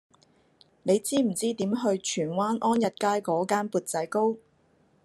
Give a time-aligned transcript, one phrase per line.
[0.81, 4.35] 你知唔知點去荃灣安逸街嗰間缽仔糕